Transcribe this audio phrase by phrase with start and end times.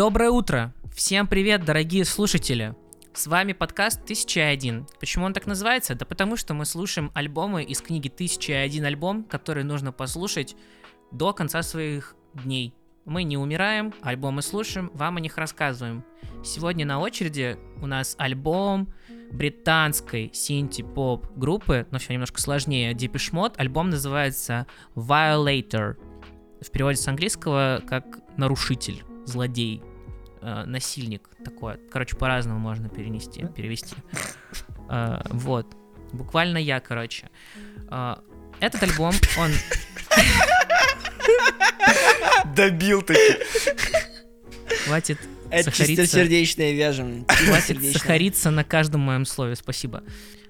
[0.00, 0.72] Доброе утро!
[0.94, 2.74] Всем привет, дорогие слушатели!
[3.12, 4.86] С вами подкаст 1001.
[4.98, 5.94] Почему он так называется?
[5.94, 10.56] Да потому что мы слушаем альбомы из книги 1001 альбом, который нужно послушать
[11.12, 12.74] до конца своих дней.
[13.04, 16.02] Мы не умираем, альбомы слушаем, вам о них рассказываем.
[16.42, 18.88] Сегодня на очереди у нас альбом
[19.30, 23.56] британской синти-поп группы, но все немножко сложнее, Depeche Mode.
[23.58, 25.98] Альбом называется Violator.
[26.62, 29.82] В переводе с английского как «нарушитель», «злодей»,
[30.40, 31.78] э, «насильник» такое.
[31.90, 33.96] Короче, по-разному можно перенести, перевести.
[34.92, 35.68] Э, вот.
[36.12, 37.30] Буквально я, короче.
[37.92, 38.16] Э,
[38.58, 39.52] этот альбом, он...
[42.56, 43.38] Добил таки.
[44.84, 45.18] Хватит
[45.50, 46.02] Это сахариться.
[46.02, 47.24] чистосердечное вяжем.
[47.28, 50.02] Хватит сахариться на каждом моем слове, спасибо.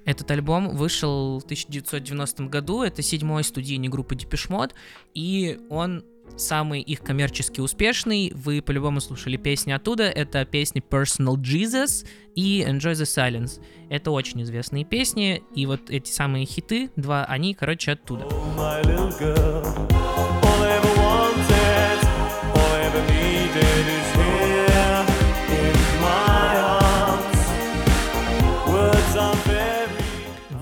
[0.07, 4.73] Этот альбом вышел в 1990 году, это седьмой студийный группы Depeche Mode,
[5.15, 6.05] и он
[6.37, 8.33] самый их коммерчески успешный.
[8.35, 10.05] Вы по-любому слушали песни оттуда.
[10.05, 13.63] Это песни Personal Jesus и Enjoy the Silence.
[13.89, 18.27] Это очень известные песни, и вот эти самые хиты, два, они, короче, оттуда.
[18.31, 18.51] Oh.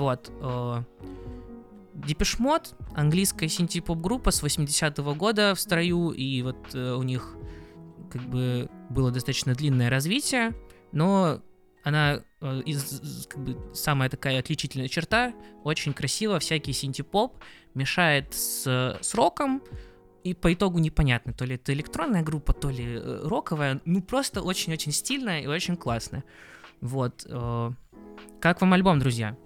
[0.08, 0.30] Вот.
[0.40, 0.82] э,
[2.06, 7.36] Mode, английская синти-поп-группа с 80-го года в строю, и вот э, у них
[8.10, 10.54] как бы было достаточно длинное развитие,
[10.92, 11.42] но
[11.84, 17.42] она э, из- как бы самая такая отличительная черта, очень красиво всякий синти-поп
[17.74, 19.62] мешает с, с роком,
[20.24, 24.42] и по итогу непонятно, то ли это электронная группа, то ли э, роковая, ну просто
[24.42, 26.24] очень-очень стильная и очень классная.
[26.80, 27.26] Вот.
[27.28, 27.70] э,
[28.40, 29.36] как вам альбом, друзья?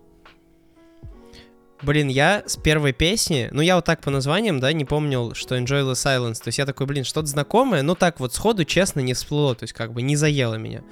[1.83, 5.57] Блин, я с первой песни, ну я вот так по названиям, да, не помнил, что
[5.57, 6.35] Enjoy the Silence.
[6.35, 9.65] То есть я такой, блин, что-то знакомое, но так вот сходу, честно, не всплыло, то
[9.65, 10.83] есть как бы не заело меня.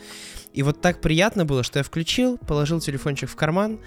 [0.52, 3.78] И вот так приятно было, что я включил, положил телефончик в карман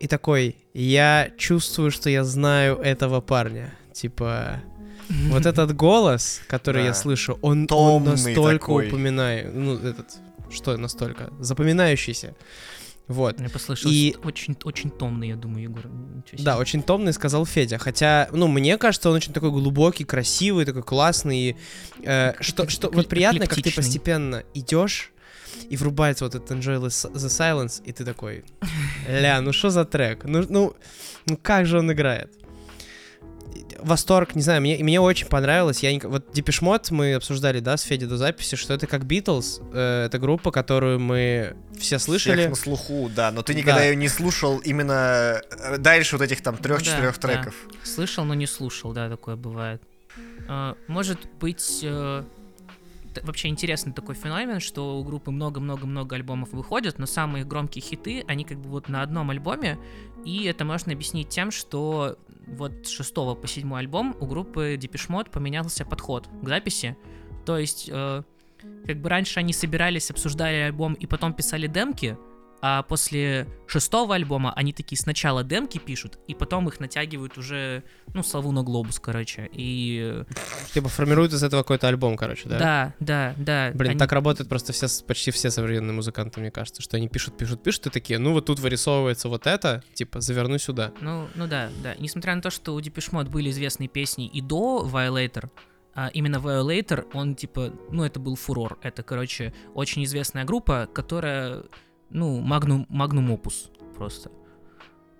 [0.00, 3.74] и такой, я чувствую, что я знаю этого парня.
[3.92, 4.62] Типа,
[5.28, 10.16] вот этот голос, который я слышу, он, он настолько упоминаю, ну этот,
[10.50, 12.34] что настолько, запоминающийся.
[13.08, 13.38] Вот.
[13.38, 15.84] Мне послышалось И- очень, очень томный, я думаю, Егор.
[16.38, 17.78] Да, очень томный, сказал Федя.
[17.78, 21.56] Хотя, ну, мне кажется, он очень такой глубокий, красивый, такой классный.
[22.02, 25.12] э, что, что вот приятно, как ты постепенно идешь,
[25.70, 28.44] и врубается вот этот Enjoy the Silence, и ты такой,
[29.08, 30.24] ля, ну что за трек?
[30.24, 30.74] Ну, ну,
[31.26, 32.32] ну как же он играет?
[33.80, 35.82] Восторг, не знаю, мне, мне очень понравилось.
[35.82, 39.62] Я, ник- вот Mode мы обсуждали, да, с Федей до записи, что это как Beatles,
[39.72, 42.36] э, это группа, которую мы все слышали.
[42.38, 43.84] Всех на слуху, да, но ты никогда Да.
[43.84, 47.34] ее не слушал именно э, дальше вот этих там трех-четырех да, да.
[47.34, 47.54] треков.
[47.82, 49.82] Слышал, но не слушал, да, такое бывает.
[50.48, 52.22] А, может быть, э,
[53.22, 58.44] вообще интересный такой феномен, что у группы много-много-много альбомов выходят, но самые громкие хиты, они
[58.44, 59.78] как бы вот на одном альбоме,
[60.24, 65.30] и это можно объяснить тем, что вот с шестого по седьмой альбом у группы Mode
[65.30, 66.96] поменялся подход к записи.
[67.44, 68.22] То есть, э,
[68.86, 72.16] как бы раньше они собирались, обсуждали альбом и потом писали демки,
[72.62, 77.82] а после шестого альбома они такие сначала демки пишут, и потом их натягивают уже,
[78.14, 79.48] ну, славу на глобус, короче.
[79.52, 80.24] И
[80.72, 82.58] Типа формируют из этого какой-то альбом, короче, да?
[82.58, 83.70] да, да, да.
[83.74, 87.36] Блин, они- так работают просто все, почти все современные музыканты, мне кажется, что они пишут,
[87.36, 90.92] пишут, пишут, и такие, ну вот тут вырисовывается вот это, типа, заверну сюда.
[91.00, 91.94] Ну, ну да, да.
[91.98, 95.50] Несмотря на то, что у Depeche Mode были известные песни и до Violator,
[95.94, 98.78] а именно Violator, он типа, ну это был фурор.
[98.82, 101.62] Это, короче, очень известная группа, которая,
[102.10, 104.30] ну, Magnum, Magnum Opus просто.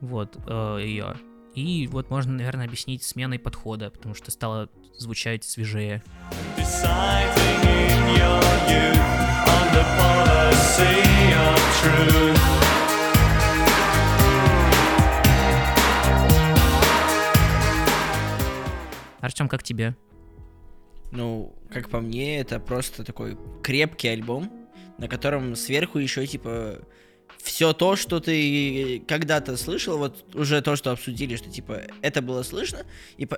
[0.01, 1.17] Вот, ее.
[1.55, 6.03] И вот можно, наверное, объяснить сменой подхода, потому что стало звучать свежее.
[19.21, 19.97] Артем, как тебе?
[21.11, 24.51] Ну, как по мне, это просто такой крепкий альбом,
[24.99, 26.81] на котором сверху еще типа
[27.39, 32.43] все то, что ты когда-то слышал, вот уже то, что обсудили, что типа это было
[32.43, 32.85] слышно,
[33.17, 33.29] и,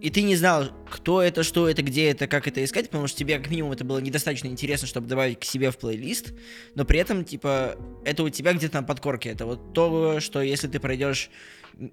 [0.00, 3.18] и ты не знал, кто это, что это, где это, как это искать, потому что
[3.18, 6.32] тебе как минимум это было недостаточно интересно, чтобы добавить к себе в плейлист,
[6.74, 10.68] но при этом типа это у тебя где-то на подкорке, это вот то, что если
[10.68, 11.30] ты пройдешь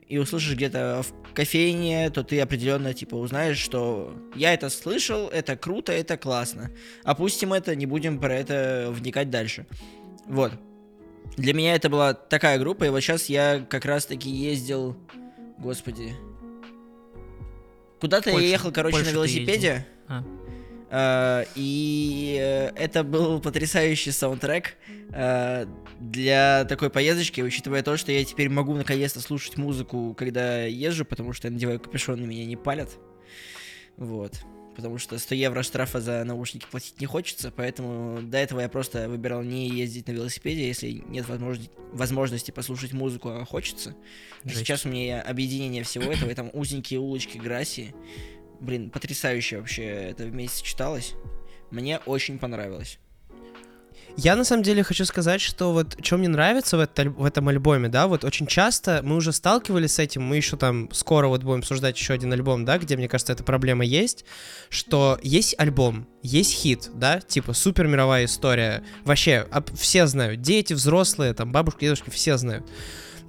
[0.07, 5.57] и услышишь где-то в кофейне, то ты определенно типа узнаешь, что я это слышал, это
[5.57, 6.71] круто, это классно.
[7.03, 9.65] Опустим это, не будем про это вникать дальше.
[10.27, 10.53] Вот.
[11.37, 14.97] Для меня это была такая группа, и вот сейчас я как раз таки ездил,
[15.57, 16.13] господи,
[18.01, 19.85] куда-то я ехал, короче, Польшу на велосипеде.
[20.07, 20.23] А.
[20.89, 24.75] Э, И это был потрясающий саундтрек
[25.13, 25.65] э,
[25.99, 31.31] для такой поездочки, учитывая то, что я теперь могу наконец-то слушать музыку, когда езжу, потому
[31.31, 32.89] что я надеваю капюшон и меня не палят.
[33.95, 34.41] Вот.
[34.75, 39.09] Потому что 100 евро штрафа за наушники платить не хочется, поэтому до этого я просто
[39.09, 43.95] выбирал не ездить на велосипеде, если нет возможности, возможности послушать музыку, а хочется.
[44.43, 44.59] А Жесть.
[44.59, 47.93] Сейчас у меня объединение всего этого, и там узенькие улочки Грасси.
[48.61, 51.15] Блин, потрясающе вообще это вместе сочеталось.
[51.69, 52.97] Мне очень понравилось.
[54.17, 57.47] Я на самом деле хочу сказать, что вот что мне нравится в, это- в этом
[57.47, 61.43] альбоме, да, вот очень часто мы уже сталкивались с этим, мы еще там скоро вот
[61.43, 64.25] будем обсуждать еще один альбом, да, где, мне кажется, эта проблема есть,
[64.69, 70.73] что есть альбом, есть хит, да, типа супер мировая история, вообще об- все знают, дети,
[70.73, 72.65] взрослые, там бабушки, дедушки, все знают.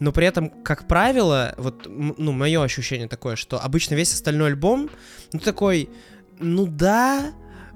[0.01, 4.91] Но при этом, как правило, вот, ну, мое ощущение такое, что обычно весь остальной альбом,
[5.33, 5.89] ну, такой,
[6.41, 7.33] ну да,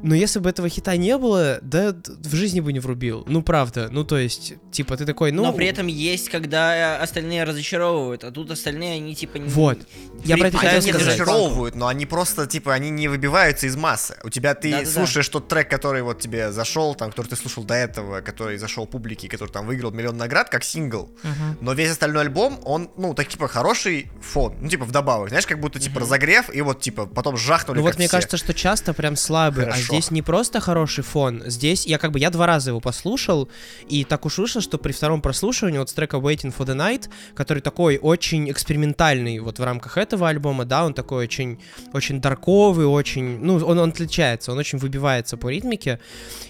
[0.06, 3.25] но если бы этого хита не было, да в жизни бы не врубил.
[3.26, 3.88] Ну, правда.
[3.91, 5.43] Ну, то есть, типа, ты такой, ну...
[5.43, 9.38] Но при этом есть, когда остальные разочаровывают, а тут остальные, они типа...
[9.38, 9.79] не- Вот.
[10.25, 11.06] Я про это Они хотел Они сказать.
[11.08, 14.17] разочаровывают, но они просто, типа, они не выбиваются из массы.
[14.25, 14.91] У тебя ты Да-да-да.
[14.91, 18.87] слушаешь тот трек, который вот тебе зашел, там, который ты слушал до этого, который зашел
[18.87, 21.11] публике, который там выиграл миллион наград, как сингл.
[21.23, 21.59] Мгм.
[21.61, 24.55] Но весь остальной альбом, он, ну, так, типа, хороший фон.
[24.61, 25.29] Ну, типа, вдобавок.
[25.31, 28.17] Знаешь, как будто, типа, разогрев, и вот, типа, потом жахнули, Ну вот мне все.
[28.17, 29.95] кажется, что часто прям слабый, а Хорошо.
[29.96, 33.48] Здесь не просто хороший фон, здесь я как бы я два раза его послушал,
[33.88, 37.08] и так уж вышло, что при втором прослушивании вот с трека Waiting for the Night,
[37.34, 41.60] который такой очень экспериментальный вот в рамках этого альбома, да, он такой очень,
[41.93, 46.00] очень дарковый, очень, ну, он, он отличается, он очень выбивается по ритмике,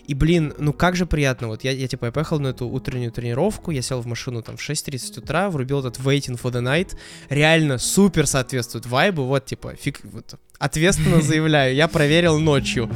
[0.06, 3.12] и, блин, ну как же приятно, вот я, я типа, я поехал на эту утреннюю
[3.12, 6.96] тренировку, я сел в машину там в 6.30 утра, врубил этот Waiting for the Night,
[7.28, 12.88] реально супер соответствует вайбу, вот, типа, фиг, вот, ответственно заявляю, я проверил ночью.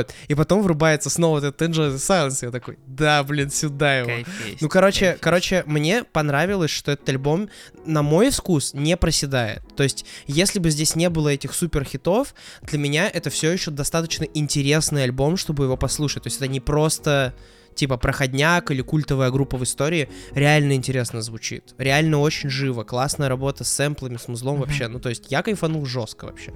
[0.00, 4.08] Вот, и потом врубается снова этот Angel Silence, я такой, да, блин, сюда его.
[4.08, 5.22] Кайф есть, Ну, короче, кайф есть.
[5.22, 7.48] короче, мне понравилось, что этот альбом,
[7.86, 9.62] на мой вкус, не проседает.
[9.76, 13.70] То есть, если бы здесь не было этих супер хитов, для меня это все еще
[13.70, 16.22] достаточно интересный альбом, чтобы его послушать.
[16.22, 17.34] То есть, это не просто
[17.76, 21.74] типа проходняк или культовая группа в истории, реально интересно звучит.
[21.78, 22.82] Реально очень живо.
[22.84, 24.62] Классная работа с сэмплами, с музлом Мгм.
[24.62, 24.88] вообще.
[24.88, 26.52] Ну, то есть, я кайфанул жестко вообще.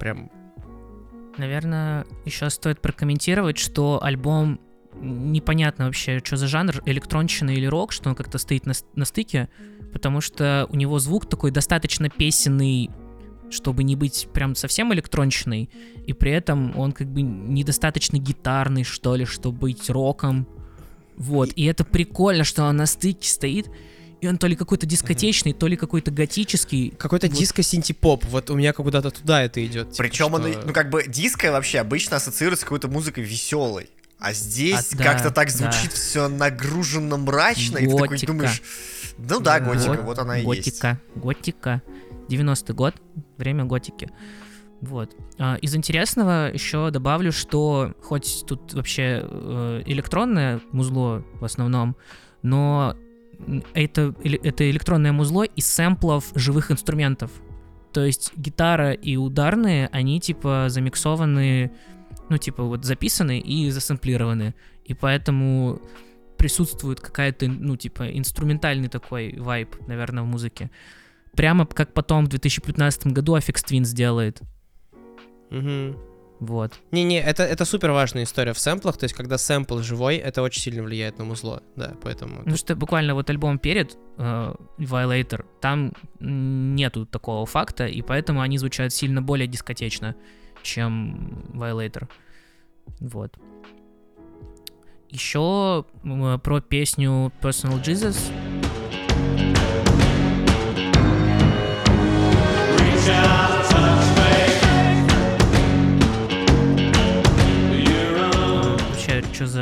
[0.00, 0.30] Прям
[1.38, 4.60] Наверное, еще стоит прокомментировать, что альбом
[5.00, 9.48] непонятно вообще, что за жанр, электронщина или рок, что он как-то стоит на, на стыке,
[9.92, 12.90] потому что у него звук такой достаточно песенный,
[13.50, 15.70] чтобы не быть прям совсем электронщиной,
[16.06, 20.48] и при этом он как бы недостаточно гитарный, что ли, чтобы быть роком.
[21.16, 23.70] Вот, и это прикольно, что он на стыке стоит,
[24.20, 26.90] и он то ли какой-то дискотечный, то ли какой-то готический.
[26.90, 27.36] какой-то Вот.
[27.36, 28.24] диско-синти-поп.
[28.26, 29.90] Вот у меня куда-то туда это идет.
[29.92, 33.90] типа, Причем он, что- ну, как бы, диско вообще обычно ассоциируется с какой-то музыкой веселой.
[34.18, 35.52] А здесь А, да, как-то так да.
[35.54, 38.32] звучит все нагруженно мрачно, и ты такой Готика.
[38.32, 38.62] думаешь,
[39.18, 39.60] ну да, Да.
[39.60, 40.46] готика, Вот, вот она и есть.
[40.64, 41.82] Готика, готика.
[42.28, 42.94] 90-й год,
[43.36, 44.08] время готики.
[44.80, 45.14] Вот.
[45.38, 51.94] А, Из интересного еще добавлю, что хоть тут вообще э, электронное музло в основном,
[52.42, 52.96] но
[53.74, 57.30] это, это электронное музло из сэмплов живых инструментов.
[57.92, 61.72] То есть гитара и ударные, они типа замиксованы,
[62.28, 64.54] ну типа вот записаны и засэмплированы.
[64.84, 65.80] И поэтому
[66.36, 70.70] присутствует какая-то, ну, типа, инструментальный такой вайб, наверное, в музыке.
[71.34, 74.40] Прямо как потом в 2015 году Affix Twin сделает.
[75.50, 75.96] Мгм.
[76.40, 76.78] Вот.
[76.90, 80.60] Не-не, это, это супер важная история в сэмплах, то есть когда сэмпл живой, это очень
[80.60, 82.42] сильно влияет на музло, да, поэтому...
[82.44, 88.58] Ну что буквально вот альбом перед э, Violator, там нету такого факта, и поэтому они
[88.58, 90.14] звучат сильно более дискотечно,
[90.62, 92.06] чем Violator.
[93.00, 93.34] Вот.
[95.08, 98.30] Еще м, про песню Personal Jesus.
[102.78, 103.35] Reach out,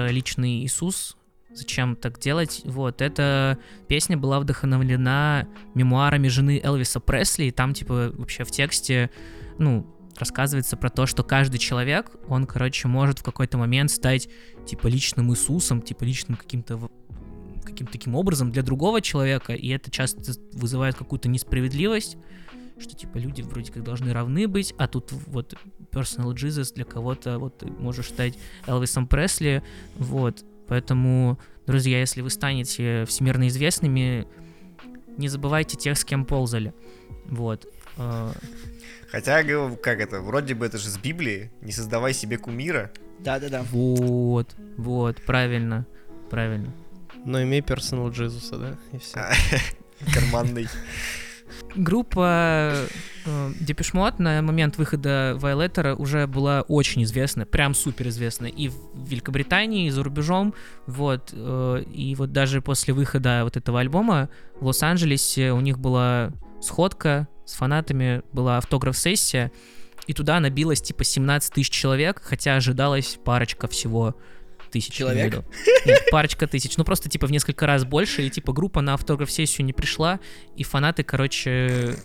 [0.04, 1.16] за личный Иисус,
[1.52, 2.62] зачем так делать.
[2.64, 3.58] Вот, эта
[3.88, 9.10] песня была вдохновлена мемуарами жены Элвиса Пресли, и там, типа, вообще в тексте,
[9.58, 14.28] ну, рассказывается про то, что каждый человек, он, короче, может в какой-то момент стать,
[14.66, 16.90] типа, личным Иисусом, типа, личным каким-то
[17.64, 20.20] каким-то таким образом для другого человека, и это часто
[20.52, 22.18] вызывает какую-то несправедливость,
[22.78, 25.54] что типа люди вроде как должны равны быть, а тут вот
[25.90, 29.62] Personal Jesus для кого-то вот ты можешь стать Элвисом Пресли,
[29.96, 34.26] вот, поэтому, друзья, если вы станете всемирно известными,
[35.16, 36.74] не забывайте тех, с кем ползали,
[37.26, 37.66] вот.
[37.96, 38.32] Э,
[39.10, 42.90] Хотя, говорю, как это, вроде бы это же с Библии, не создавай себе кумира.
[43.20, 43.62] Да-да-да.
[43.70, 45.86] Вот, вот, правильно,
[46.30, 46.74] правильно.
[47.24, 48.76] Но имей персонал Джезуса, да?
[48.92, 49.20] И все.
[49.20, 49.32] А,
[50.12, 50.66] Карманный.
[51.74, 52.72] Группа
[53.26, 58.68] э, Depeche Mode на момент выхода Violator уже была очень известна, прям супер известна и
[58.68, 58.74] в
[59.08, 60.54] Великобритании, и за рубежом,
[60.86, 64.28] вот, э, и вот даже после выхода вот этого альбома
[64.60, 66.30] в Лос-Анджелесе у них была
[66.60, 69.50] сходка с фанатами, была автограф-сессия,
[70.06, 74.14] и туда набилось типа 17 тысяч человек, хотя ожидалось парочка всего
[74.74, 74.92] тысяч.
[74.92, 75.44] Человек?
[75.86, 76.76] Нет, парочка тысяч.
[76.76, 80.18] Ну, просто, типа, в несколько раз больше, и, типа, группа на автограф-сессию не пришла,
[80.56, 81.96] и фанаты, короче,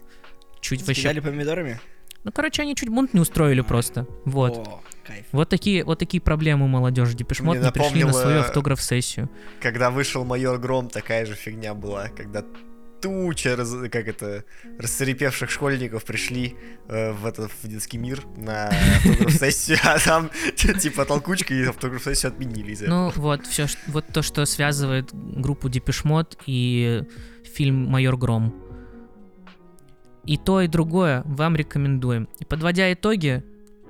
[0.62, 1.02] чуть вообще...
[1.02, 1.80] Скидали помидорами?
[2.24, 4.06] Ну, короче, они чуть бунт не устроили просто.
[4.26, 4.58] Вот.
[4.58, 5.26] О, кайф.
[5.32, 9.30] Вот такие, вот такие проблемы у молодежи Депешмот не пришли на свою автограф-сессию.
[9.62, 12.44] Когда вышел майор Гром, такая же фигня была, когда
[13.02, 14.44] туча, раз- как это,
[14.78, 16.56] рассерепевших школьников пришли
[16.88, 22.76] э, в этот в детский мир на автограф-сессию, а там типа толкучка и автограф-сессию отменили.
[22.88, 27.04] Ну, вот, все, вот то, что связывает группу Депешмот и
[27.44, 28.54] фильм «Майор Гром».
[30.26, 32.30] И то, и другое вам рекомендуем.
[32.40, 33.44] И подводя итоги,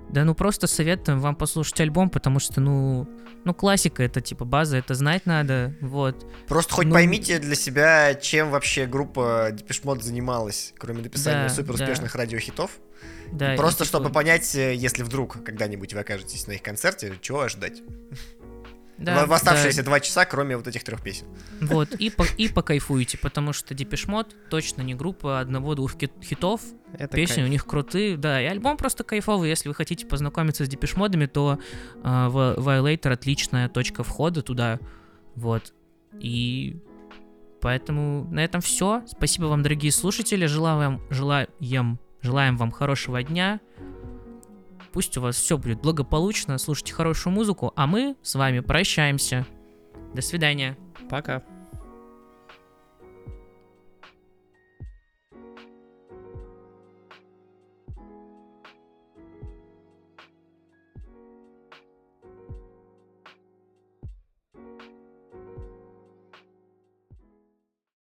[0.09, 3.07] да ну просто советуем вам послушать альбом, потому что, ну,
[3.45, 6.25] ну классика, это типа база, это знать надо, вот.
[6.47, 11.53] Просто хоть ну- поймите для себя, чем вообще группа Depeche Mode занималась, кроме написания Да,
[11.53, 12.71] супер успешных радиохитов.
[13.31, 17.13] Да, и Просто типа- чтобы понять, э, если вдруг когда-нибудь вы окажетесь на их концерте,
[17.21, 17.81] чего ожидать.
[18.99, 19.83] Да, в, в оставшиеся да.
[19.83, 21.25] два часа, кроме вот этих трех песен.
[21.61, 26.61] Вот, и, по, и покайфуйте, потому что Депешмот точно не группа одного-двух хитов,
[26.93, 27.47] Это песни кайф.
[27.47, 31.59] у них крутые, да, и альбом просто кайфовый, если вы хотите познакомиться с Депешмодами, то
[32.03, 34.79] в Violator отличная точка входа туда,
[35.35, 35.73] вот,
[36.19, 36.77] и
[37.61, 43.59] поэтому на этом все, спасибо вам, дорогие слушатели, желаю вам, желаем, желаем вам хорошего дня,
[44.91, 49.45] пусть у вас все будет благополучно, слушайте хорошую музыку, а мы с вами прощаемся,
[50.13, 50.77] до свидания.
[51.09, 51.43] Пока.